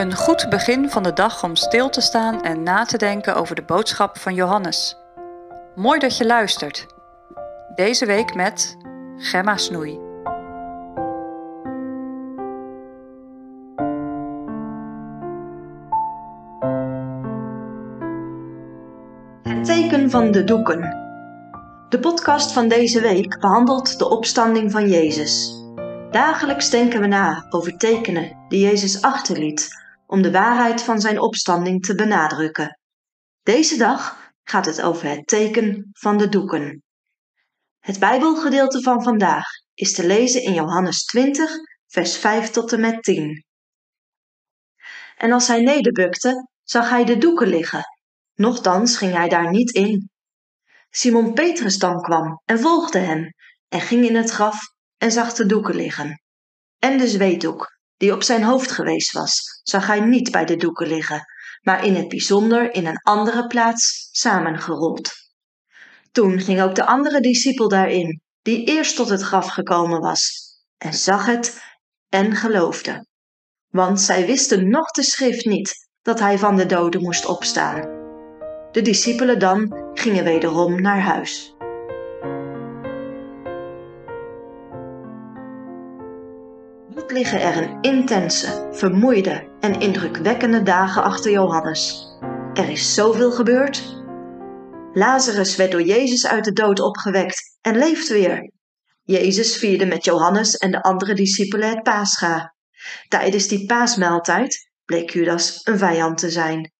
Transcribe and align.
Een 0.00 0.14
goed 0.14 0.46
begin 0.48 0.90
van 0.90 1.02
de 1.02 1.12
dag 1.12 1.44
om 1.44 1.56
stil 1.56 1.90
te 1.90 2.00
staan 2.00 2.42
en 2.42 2.62
na 2.62 2.84
te 2.84 2.98
denken 2.98 3.34
over 3.34 3.54
de 3.54 3.62
boodschap 3.62 4.18
van 4.18 4.34
Johannes. 4.34 4.96
Mooi 5.74 5.98
dat 5.98 6.16
je 6.16 6.26
luistert. 6.26 6.86
Deze 7.74 8.06
week 8.06 8.34
met 8.34 8.76
Gemma 9.16 9.56
Snoei. 9.56 9.98
Het 19.42 19.64
teken 19.64 20.10
van 20.10 20.30
de 20.30 20.44
doeken. 20.44 20.80
De 21.88 21.98
podcast 22.00 22.52
van 22.52 22.68
deze 22.68 23.00
week 23.00 23.40
behandelt 23.40 23.98
de 23.98 24.08
opstanding 24.08 24.70
van 24.70 24.88
Jezus. 24.88 25.54
Dagelijks 26.10 26.70
denken 26.70 27.00
we 27.00 27.06
na 27.06 27.46
over 27.50 27.76
tekenen 27.76 28.36
die 28.48 28.60
Jezus 28.60 29.02
achterliet 29.02 29.78
om 30.10 30.22
de 30.22 30.30
waarheid 30.30 30.82
van 30.82 31.00
zijn 31.00 31.20
opstanding 31.20 31.82
te 31.82 31.94
benadrukken. 31.94 32.78
Deze 33.42 33.76
dag 33.76 34.32
gaat 34.42 34.66
het 34.66 34.82
over 34.82 35.08
het 35.08 35.26
teken 35.26 35.88
van 35.92 36.18
de 36.18 36.28
doeken. 36.28 36.82
Het 37.78 37.98
Bijbelgedeelte 37.98 38.82
van 38.82 39.02
vandaag 39.02 39.44
is 39.74 39.92
te 39.92 40.06
lezen 40.06 40.42
in 40.42 40.54
Johannes 40.54 41.04
20, 41.04 41.50
vers 41.86 42.16
5 42.16 42.50
tot 42.50 42.72
en 42.72 42.80
met 42.80 43.02
10. 43.02 43.44
En 45.16 45.32
als 45.32 45.48
hij 45.48 45.60
nederbukte, 45.60 46.48
zag 46.62 46.90
hij 46.90 47.04
de 47.04 47.18
doeken 47.18 47.48
liggen. 47.48 47.84
Nochtans 48.34 48.96
ging 48.96 49.12
hij 49.12 49.28
daar 49.28 49.50
niet 49.50 49.70
in. 49.70 50.10
Simon 50.90 51.34
Petrus 51.34 51.78
dan 51.78 52.02
kwam 52.02 52.42
en 52.44 52.58
volgde 52.58 52.98
hem 52.98 53.32
en 53.68 53.80
ging 53.80 54.04
in 54.04 54.16
het 54.16 54.30
graf 54.30 54.58
en 54.96 55.12
zag 55.12 55.32
de 55.32 55.46
doeken 55.46 55.74
liggen. 55.74 56.22
En 56.78 56.98
de 56.98 57.08
zweetdoek, 57.08 57.79
die 58.00 58.12
op 58.12 58.22
zijn 58.22 58.42
hoofd 58.42 58.70
geweest 58.70 59.12
was, 59.12 59.60
zag 59.62 59.86
hij 59.86 60.00
niet 60.00 60.30
bij 60.30 60.44
de 60.44 60.56
doeken 60.56 60.86
liggen, 60.86 61.24
maar 61.62 61.84
in 61.84 61.94
het 61.94 62.08
bijzonder 62.08 62.74
in 62.74 62.86
een 62.86 63.00
andere 63.02 63.46
plaats 63.46 64.08
samengerold. 64.12 65.12
Toen 66.12 66.40
ging 66.40 66.60
ook 66.62 66.74
de 66.74 66.86
andere 66.86 67.20
discipel 67.20 67.68
daarin, 67.68 68.20
die 68.42 68.64
eerst 68.64 68.96
tot 68.96 69.08
het 69.08 69.22
graf 69.22 69.46
gekomen 69.46 70.00
was, 70.00 70.30
en 70.78 70.94
zag 70.94 71.26
het 71.26 71.62
en 72.08 72.36
geloofde. 72.36 73.06
Want 73.68 74.00
zij 74.00 74.26
wisten 74.26 74.70
nog 74.70 74.90
de 74.90 75.02
schrift 75.02 75.44
niet 75.44 75.88
dat 76.02 76.18
hij 76.18 76.38
van 76.38 76.56
de 76.56 76.66
doden 76.66 77.02
moest 77.02 77.26
opstaan. 77.26 77.80
De 78.72 78.82
discipelen 78.82 79.38
dan 79.38 79.90
gingen 79.94 80.24
wederom 80.24 80.82
naar 80.82 81.00
huis. 81.00 81.54
Liggen 87.10 87.40
er 87.40 87.62
een 87.62 87.80
intense, 87.80 88.68
vermoeide 88.72 89.48
en 89.60 89.80
indrukwekkende 89.80 90.62
dagen 90.62 91.02
achter 91.02 91.30
Johannes. 91.30 92.08
Er 92.54 92.68
is 92.68 92.94
zoveel 92.94 93.32
gebeurd. 93.32 93.98
Lazarus 94.92 95.56
werd 95.56 95.70
door 95.70 95.82
Jezus 95.82 96.26
uit 96.26 96.44
de 96.44 96.52
dood 96.52 96.80
opgewekt 96.80 97.58
en 97.60 97.76
leeft 97.76 98.08
weer. 98.08 98.52
Jezus 99.02 99.56
vierde 99.56 99.86
met 99.86 100.04
Johannes 100.04 100.56
en 100.56 100.70
de 100.70 100.82
andere 100.82 101.14
discipelen 101.14 101.68
het 101.68 101.82
Pascha. 101.82 102.54
Tijdens 103.08 103.48
die 103.48 103.66
paasmaaltijd 103.66 104.70
bleek 104.84 105.10
Judas 105.10 105.60
een 105.64 105.78
vijand 105.78 106.18
te 106.18 106.30
zijn. 106.30 106.72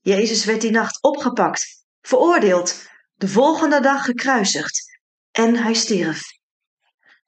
Jezus 0.00 0.44
werd 0.44 0.60
die 0.60 0.70
nacht 0.70 1.02
opgepakt, 1.02 1.84
veroordeeld, 2.00 2.86
de 3.14 3.28
volgende 3.28 3.80
dag 3.80 4.04
gekruisigd 4.04 4.98
en 5.30 5.56
hij 5.56 5.74
stierf. 5.74 6.22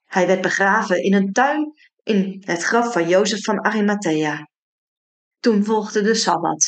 Hij 0.05 0.27
werd 0.27 0.41
begraven 0.41 1.03
in 1.03 1.15
een 1.15 1.33
tuin 1.33 1.73
in 2.07 2.43
het 2.45 2.63
graf 2.63 2.93
van 2.93 3.09
Jozef 3.09 3.45
van 3.45 3.61
Arimathea. 3.61 4.49
Toen 5.41 5.65
volgde 5.65 6.03
de 6.03 6.15
Sabbat. 6.15 6.67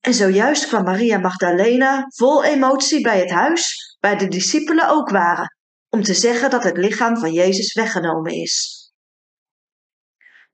En 0.00 0.14
zojuist 0.14 0.66
kwam 0.66 0.84
Maria 0.84 1.18
Magdalena 1.18 2.04
vol 2.08 2.44
emotie 2.44 3.00
bij 3.00 3.18
het 3.18 3.30
huis 3.30 3.96
waar 4.00 4.18
de 4.18 4.28
discipelen 4.28 4.88
ook 4.88 5.10
waren, 5.10 5.56
om 5.88 6.02
te 6.02 6.14
zeggen 6.14 6.50
dat 6.50 6.62
het 6.62 6.76
lichaam 6.76 7.16
van 7.16 7.32
Jezus 7.32 7.72
weggenomen 7.72 8.32
is. 8.32 8.86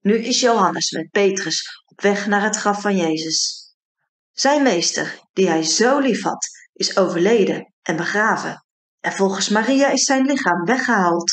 Nu 0.00 0.14
is 0.14 0.40
Johannes 0.40 0.90
met 0.90 1.10
Petrus 1.10 1.82
op 1.86 2.00
weg 2.00 2.26
naar 2.26 2.42
het 2.42 2.56
graf 2.56 2.80
van 2.80 2.96
Jezus. 2.96 3.66
Zijn 4.32 4.62
meester, 4.62 5.20
die 5.32 5.48
hij 5.48 5.62
zo 5.62 5.98
lief 5.98 6.22
had, 6.22 6.46
is 6.72 6.96
overleden 6.96 7.72
en 7.82 7.96
begraven. 7.96 8.64
En 9.00 9.12
volgens 9.12 9.48
Maria 9.48 9.88
is 9.88 10.04
zijn 10.04 10.26
lichaam 10.26 10.64
weggehaald. 10.64 11.32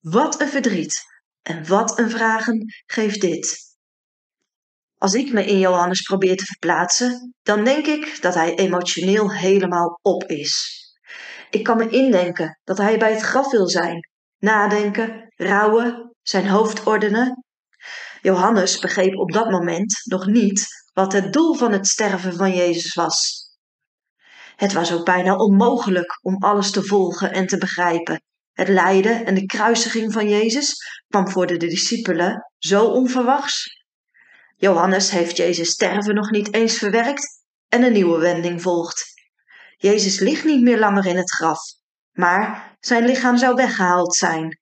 Wat 0.00 0.40
een 0.40 0.48
verdriet 0.48 1.14
en 1.46 1.66
wat 1.66 1.98
een 1.98 2.10
vragen 2.10 2.64
geeft 2.86 3.20
dit. 3.20 3.64
Als 4.98 5.14
ik 5.14 5.32
me 5.32 5.44
in 5.44 5.58
Johannes 5.58 6.02
probeer 6.02 6.36
te 6.36 6.44
verplaatsen, 6.44 7.34
dan 7.42 7.64
denk 7.64 7.86
ik 7.86 8.22
dat 8.22 8.34
hij 8.34 8.54
emotioneel 8.54 9.32
helemaal 9.32 9.98
op 10.02 10.24
is. 10.24 10.74
Ik 11.50 11.64
kan 11.64 11.76
me 11.76 11.88
indenken 11.88 12.60
dat 12.64 12.78
hij 12.78 12.98
bij 12.98 13.12
het 13.12 13.22
graf 13.22 13.50
wil 13.50 13.68
zijn, 13.68 14.08
nadenken, 14.38 15.32
rouwen, 15.36 16.16
zijn 16.22 16.48
hoofd 16.48 16.86
ordenen. 16.86 17.44
Johannes 18.22 18.78
begreep 18.78 19.14
op 19.14 19.32
dat 19.32 19.50
moment 19.50 20.00
nog 20.04 20.26
niet 20.26 20.66
wat 20.92 21.12
het 21.12 21.32
doel 21.32 21.54
van 21.54 21.72
het 21.72 21.86
sterven 21.86 22.34
van 22.34 22.54
Jezus 22.54 22.94
was. 22.94 23.44
Het 24.56 24.72
was 24.72 24.92
ook 24.92 25.04
bijna 25.04 25.36
onmogelijk 25.36 26.18
om 26.22 26.36
alles 26.36 26.70
te 26.70 26.82
volgen 26.82 27.32
en 27.32 27.46
te 27.46 27.58
begrijpen. 27.58 28.20
Het 28.56 28.68
lijden 28.68 29.26
en 29.26 29.34
de 29.34 29.46
kruisiging 29.46 30.12
van 30.12 30.28
Jezus 30.28 30.74
kwam 31.08 31.28
voor 31.28 31.46
de 31.46 31.56
discipelen 31.56 32.50
zo 32.58 32.84
onverwachts. 32.84 33.84
Johannes 34.56 35.10
heeft 35.10 35.36
Jezus 35.36 35.70
sterven 35.70 36.14
nog 36.14 36.30
niet 36.30 36.54
eens 36.54 36.78
verwerkt 36.78 37.44
en 37.68 37.82
een 37.82 37.92
nieuwe 37.92 38.18
wending 38.18 38.62
volgt. 38.62 39.04
Jezus 39.76 40.18
ligt 40.18 40.44
niet 40.44 40.62
meer 40.62 40.78
langer 40.78 41.06
in 41.06 41.16
het 41.16 41.30
graf, 41.30 41.58
maar 42.12 42.76
zijn 42.80 43.04
lichaam 43.04 43.36
zou 43.36 43.54
weggehaald 43.54 44.14
zijn. 44.14 44.60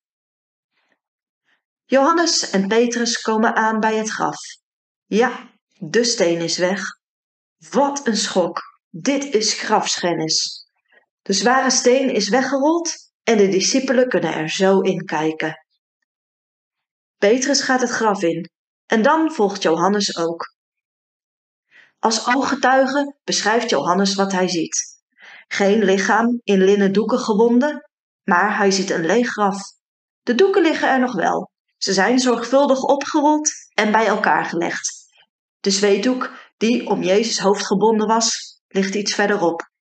Johannes 1.85 2.51
en 2.51 2.69
Petrus 2.69 3.21
komen 3.21 3.55
aan 3.55 3.81
bij 3.81 3.97
het 3.97 4.11
graf. 4.11 4.39
Ja, 5.05 5.51
de 5.79 6.05
steen 6.05 6.41
is 6.41 6.59
weg. 6.59 6.83
Wat 7.71 8.07
een 8.07 8.17
schok! 8.17 8.61
Dit 8.91 9.25
is 9.25 9.53
grafschennis. 9.53 10.67
De 11.23 11.33
zware 11.33 11.71
steen 11.71 12.11
is 12.11 12.29
weggerold 12.29 13.04
en 13.25 13.37
de 13.37 13.49
discipelen 13.49 14.09
kunnen 14.09 14.35
er 14.35 14.51
zo 14.51 14.81
in 14.81 15.05
kijken. 15.05 15.65
Petrus 17.19 17.61
gaat 17.61 17.81
het 17.81 17.91
graf 17.91 18.23
in 18.23 18.51
en 18.87 19.03
dan 19.03 19.33
volgt 19.33 19.63
Johannes 19.63 20.17
ook. 20.17 20.55
Als 21.99 22.27
ooggetuige 22.27 23.17
beschrijft 23.25 23.71
Johannes 23.71 24.15
wat 24.15 24.33
hij 24.33 24.49
ziet. 24.49 25.03
Geen 25.49 25.85
lichaam 25.85 26.41
in 26.43 26.65
linnen 26.65 26.93
doeken 26.93 27.19
gewonden, 27.19 27.91
maar 28.25 28.57
hij 28.57 28.71
ziet 28.71 28.91
een 28.91 29.07
leeg 29.07 29.29
graf. 29.29 29.59
De 30.23 30.35
doeken 30.35 30.63
liggen 30.63 30.89
er 30.89 31.01
nog 31.01 31.13
wel. 31.15 31.51
Ze 31.77 31.93
zijn 31.93 32.19
zorgvuldig 32.19 32.83
opgerold 32.83 33.51
en 33.75 33.93
bij 33.93 34.07
elkaar 34.07 34.45
gelegd. 34.45 35.05
De 35.61 35.71
zweetdoek, 35.71 36.31
die 36.57 36.87
om 36.87 37.03
Jezus 37.03 37.39
hoofd 37.39 37.67
gebonden 37.67 38.07
was, 38.07 38.61
ligt 38.69 38.95
iets 38.95 39.15
verderop. 39.15 39.73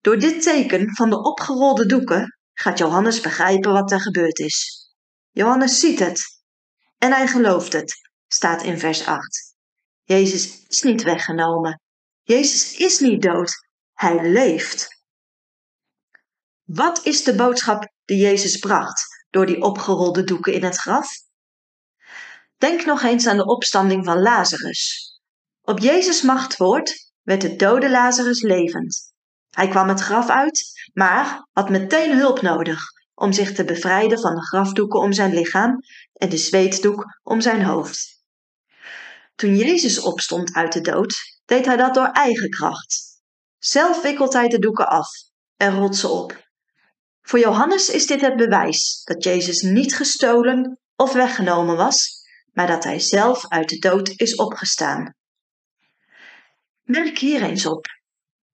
Door 0.00 0.18
dit 0.18 0.42
teken 0.42 0.94
van 0.94 1.10
de 1.10 1.22
opgerolde 1.22 1.86
doeken 1.86 2.38
gaat 2.52 2.78
Johannes 2.78 3.20
begrijpen 3.20 3.72
wat 3.72 3.92
er 3.92 4.00
gebeurd 4.00 4.38
is. 4.38 4.88
Johannes 5.30 5.80
ziet 5.80 5.98
het 5.98 6.42
en 6.98 7.12
hij 7.12 7.26
gelooft 7.26 7.72
het, 7.72 8.10
staat 8.26 8.62
in 8.62 8.78
vers 8.78 9.06
8. 9.06 9.54
Jezus 10.02 10.66
is 10.66 10.82
niet 10.82 11.02
weggenomen. 11.02 11.80
Jezus 12.22 12.76
is 12.76 13.00
niet 13.00 13.22
dood. 13.22 13.68
Hij 13.92 14.30
leeft. 14.30 15.02
Wat 16.64 17.06
is 17.06 17.24
de 17.24 17.34
boodschap 17.34 17.92
die 18.04 18.18
Jezus 18.18 18.58
bracht 18.58 19.26
door 19.30 19.46
die 19.46 19.62
opgerolde 19.62 20.24
doeken 20.24 20.52
in 20.52 20.64
het 20.64 20.76
graf? 20.76 21.08
Denk 22.56 22.84
nog 22.84 23.02
eens 23.02 23.26
aan 23.26 23.36
de 23.36 23.46
opstanding 23.46 24.04
van 24.04 24.22
Lazarus. 24.22 25.10
Op 25.62 25.78
Jezus' 25.78 26.22
machtwoord 26.22 27.12
werd 27.22 27.40
de 27.40 27.56
dode 27.56 27.90
Lazarus 27.90 28.42
levend. 28.42 29.09
Hij 29.50 29.68
kwam 29.68 29.88
het 29.88 30.00
graf 30.00 30.28
uit, 30.28 30.62
maar 30.92 31.46
had 31.52 31.70
meteen 31.70 32.18
hulp 32.18 32.42
nodig 32.42 32.80
om 33.14 33.32
zich 33.32 33.52
te 33.52 33.64
bevrijden 33.64 34.20
van 34.20 34.34
de 34.34 34.46
grafdoeken 34.46 35.00
om 35.00 35.12
zijn 35.12 35.34
lichaam 35.34 35.78
en 36.12 36.28
de 36.28 36.36
zweetdoek 36.36 37.04
om 37.22 37.40
zijn 37.40 37.62
hoofd. 37.62 38.22
Toen 39.34 39.56
Jezus 39.56 40.00
opstond 40.00 40.54
uit 40.54 40.72
de 40.72 40.80
dood, 40.80 41.16
deed 41.44 41.66
hij 41.66 41.76
dat 41.76 41.94
door 41.94 42.10
eigen 42.10 42.50
kracht. 42.50 43.20
Zelf 43.58 44.02
wikkelt 44.02 44.32
hij 44.32 44.48
de 44.48 44.58
doeken 44.58 44.88
af 44.88 45.08
en 45.56 45.74
rolt 45.74 45.96
ze 45.96 46.08
op. 46.08 46.48
Voor 47.22 47.38
Johannes 47.38 47.88
is 47.88 48.06
dit 48.06 48.20
het 48.20 48.36
bewijs 48.36 49.02
dat 49.04 49.24
Jezus 49.24 49.60
niet 49.60 49.96
gestolen 49.96 50.78
of 50.96 51.12
weggenomen 51.12 51.76
was, 51.76 52.20
maar 52.52 52.66
dat 52.66 52.84
hij 52.84 52.98
zelf 52.98 53.48
uit 53.48 53.68
de 53.68 53.78
dood 53.78 54.08
is 54.08 54.34
opgestaan. 54.34 55.14
Merk 56.82 57.18
hier 57.18 57.42
eens 57.42 57.66
op. 57.66 57.86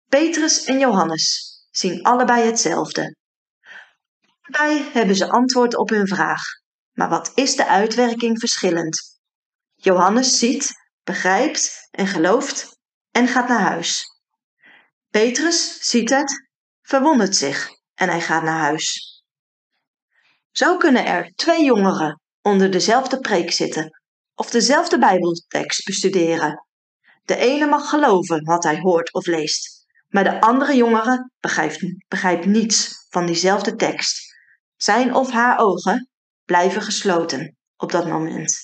Petrus 0.08 0.64
en 0.64 0.78
Johannes 0.78 1.54
zien 1.70 2.02
allebei 2.02 2.44
hetzelfde. 2.44 3.16
Allebei 4.40 4.90
hebben 4.92 5.16
ze 5.16 5.30
antwoord 5.30 5.76
op 5.76 5.88
hun 5.88 6.08
vraag. 6.08 6.42
Maar 6.92 7.08
wat 7.08 7.32
is 7.34 7.56
de 7.56 7.66
uitwerking 7.66 8.38
verschillend? 8.38 9.18
Johannes 9.74 10.38
ziet 10.38 10.72
begrijpt 11.04 11.88
en 11.90 12.06
gelooft 12.06 12.78
en 13.10 13.28
gaat 13.28 13.48
naar 13.48 13.60
huis. 13.60 14.04
Petrus 15.10 15.78
ziet 15.80 16.10
het, 16.10 16.48
verwondert 16.82 17.36
zich 17.36 17.68
en 17.94 18.08
hij 18.08 18.20
gaat 18.20 18.42
naar 18.42 18.60
huis. 18.60 19.14
Zo 20.50 20.76
kunnen 20.76 21.04
er 21.06 21.32
twee 21.34 21.64
jongeren 21.64 22.20
onder 22.42 22.70
dezelfde 22.70 23.20
preek 23.20 23.52
zitten 23.52 24.00
of 24.34 24.50
dezelfde 24.50 24.98
Bijbeltekst 24.98 25.84
bestuderen. 25.84 26.66
De 27.24 27.36
ene 27.36 27.66
mag 27.66 27.88
geloven 27.88 28.44
wat 28.44 28.64
hij 28.64 28.78
hoort 28.80 29.12
of 29.12 29.26
leest, 29.26 29.75
maar 30.16 30.24
de 30.24 30.40
andere 30.40 30.76
jongere 30.76 31.30
begrijpt, 31.40 31.94
begrijpt 32.08 32.46
niets 32.46 33.06
van 33.08 33.26
diezelfde 33.26 33.74
tekst. 33.74 34.34
Zijn 34.76 35.14
of 35.14 35.30
haar 35.30 35.58
ogen 35.58 36.10
blijven 36.44 36.82
gesloten 36.82 37.56
op 37.76 37.92
dat 37.92 38.06
moment. 38.06 38.58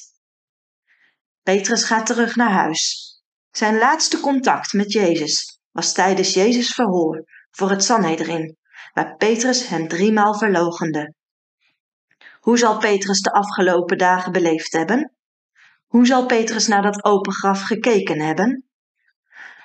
Petrus 1.43 1.85
gaat 1.85 2.07
terug 2.07 2.37
naar 2.37 2.51
huis. 2.51 3.11
Zijn 3.51 3.79
laatste 3.79 4.21
contact 4.21 4.73
met 4.73 4.93
Jezus 4.93 5.61
was 5.71 5.93
tijdens 5.93 6.35
Jezus' 6.35 6.75
verhoor 6.75 7.25
voor 7.51 7.71
het 7.71 7.85
Sanhedrin, 7.85 8.57
waar 8.93 9.17
Petrus 9.17 9.69
hem 9.69 9.89
driemaal 9.89 10.39
verloochende. 10.39 11.15
Hoe 12.41 12.59
zal 12.59 12.79
Petrus 12.79 13.21
de 13.21 13.33
afgelopen 13.33 13.99
dagen 13.99 14.33
beleefd 14.33 14.73
hebben? 14.73 15.13
Hoe 15.87 16.07
zal 16.07 16.27
Petrus 16.27 16.67
naar 16.67 16.83
dat 16.83 17.05
open 17.05 17.33
graf 17.33 17.63
gekeken 17.63 18.21
hebben? 18.21 18.65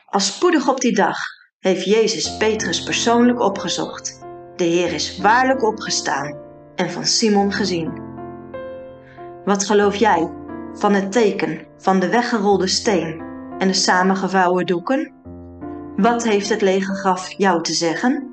Al 0.05 0.19
spoedig 0.19 0.67
op 0.67 0.81
die 0.81 0.95
dag 0.95 1.17
heeft 1.59 1.86
Jezus 1.86 2.38
Petrus 2.38 2.83
persoonlijk 2.83 3.39
opgezocht. 3.39 4.19
De 4.56 4.63
Heer 4.63 4.94
is 4.94 5.18
waarlijk 5.18 5.63
opgestaan 5.63 6.38
en 6.75 6.92
van 6.92 7.06
Simon 7.06 7.51
gezien. 7.51 8.01
Wat 9.45 9.65
geloof 9.65 9.95
jij 9.95 10.31
van 10.74 10.94
het 10.94 11.12
teken 11.12 11.65
van 11.77 12.00
de 12.00 12.09
weggerolde 12.09 12.68
steen 12.68 13.21
en 13.57 13.68
de 13.68 13.74
samengevouwen 13.74 14.65
doeken? 14.65 15.13
Wat 15.95 16.24
heeft 16.24 16.50
het 16.50 16.62
lege 16.62 16.94
graf 16.94 17.31
jou 17.31 17.63
te 17.63 17.74
zeggen? 17.74 18.26